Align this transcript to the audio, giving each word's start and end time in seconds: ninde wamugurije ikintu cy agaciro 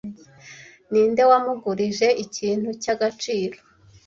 ninde 0.91 1.23
wamugurije 1.29 2.07
ikintu 2.23 2.69
cy 2.81 2.89
agaciro 2.93 3.57